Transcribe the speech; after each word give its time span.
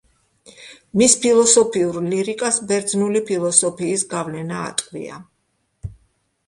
მის 1.01 1.15
ფილოსოფიურ 1.25 1.99
ლირიკას 2.13 2.57
ბერძნული 2.73 3.23
ფილოსოფიის 3.29 4.09
გავლენა 4.17 4.61
ატყვია. 4.73 5.23